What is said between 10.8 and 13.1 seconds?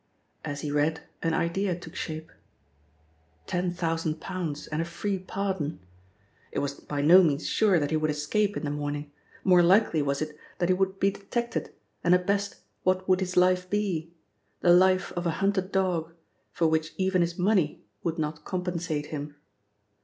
be detected, and at best what